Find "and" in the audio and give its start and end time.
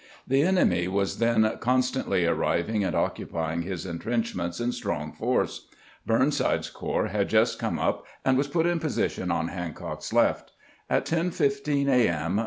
2.83-2.95, 8.25-8.35